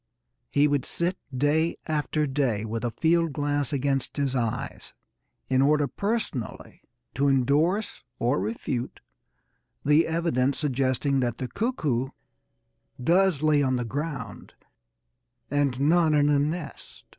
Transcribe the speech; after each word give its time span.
He 0.49 0.67
would 0.67 0.83
sit 0.83 1.15
day 1.31 1.77
after 1.85 2.25
day 2.25 2.65
with 2.65 2.83
a 2.83 2.89
field 2.89 3.33
glass 3.33 3.71
against 3.71 4.17
his 4.17 4.35
eyes 4.35 4.95
in 5.47 5.61
order 5.61 5.85
personally 5.87 6.81
to 7.13 7.27
endorse 7.29 8.03
or 8.17 8.39
refute 8.39 8.99
the 9.85 10.07
evidence 10.07 10.57
suggesting 10.57 11.19
that 11.19 11.37
the 11.37 11.47
cuckoo 11.47 12.09
does 12.99 13.43
lay 13.43 13.61
on 13.61 13.75
the 13.75 13.85
ground 13.85 14.55
and 15.51 15.79
not 15.79 16.13
in 16.15 16.29
a 16.29 16.39
nest. 16.39 17.05